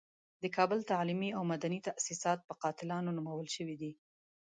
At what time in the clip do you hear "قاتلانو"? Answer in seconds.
2.63-3.15